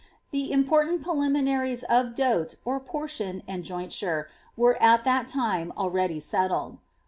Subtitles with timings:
[0.31, 6.79] The important preliminaries of dote (or portion) and jointure were at that time already settled.